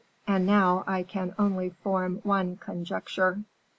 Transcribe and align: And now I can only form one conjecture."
And 0.27 0.47
now 0.47 0.83
I 0.87 1.03
can 1.03 1.35
only 1.37 1.69
form 1.69 2.21
one 2.23 2.57
conjecture." 2.57 3.43